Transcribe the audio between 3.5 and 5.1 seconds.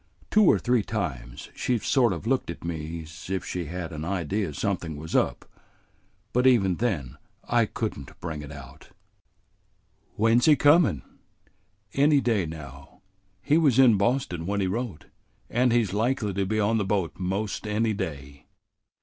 had an idea something